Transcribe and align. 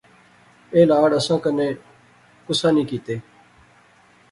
ایہہ 0.73 0.89
لاڈ 0.89 1.09
اساں 1.17 1.39
کنے 1.43 1.67
کسا 2.45 2.69
نی 2.75 2.83
کتے 2.89 3.15